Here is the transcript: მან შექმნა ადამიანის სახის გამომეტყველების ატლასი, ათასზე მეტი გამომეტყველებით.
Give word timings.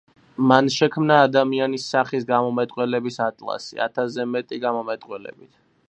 მან 0.51 0.69
შექმნა 0.75 1.17
ადამიანის 1.25 1.85
სახის 1.93 2.25
გამომეტყველების 2.31 3.23
ატლასი, 3.29 3.81
ათასზე 3.89 4.29
მეტი 4.35 4.61
გამომეტყველებით. 4.65 5.55